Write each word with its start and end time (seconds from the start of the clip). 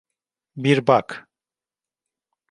Bir 0.57 0.87
bak. 0.87 1.27